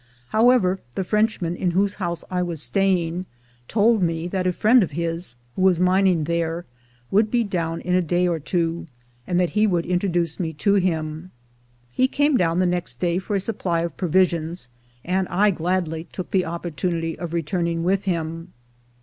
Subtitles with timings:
[0.29, 3.27] How ever, the Frenchman in whose house I was staying
[3.67, 6.65] told me that a friend of his, who was mining there,
[7.11, 8.87] would be down in a day or two,
[9.27, 11.29] and that he would introduce me to him.
[11.91, 14.69] He came down the next day for a supply of provisions,
[15.05, 18.53] and I gladly took the op portunity of returning with him.